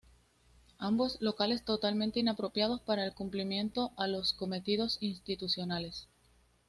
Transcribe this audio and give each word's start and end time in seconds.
Ambos 0.79 1.21
locales 1.21 1.63
totalmente 1.63 2.19
inapropiados 2.19 2.81
para 2.81 3.05
el 3.05 3.13
cumplimiento 3.13 3.91
a 3.97 4.07
los 4.07 4.33
cometidos 4.33 4.97
institucionales. 4.99 6.07